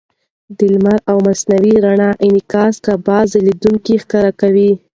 [0.57, 4.71] د لمر او مصنوعي رڼا انعکاس کعبه ځلېدونکې ښکاره کوي.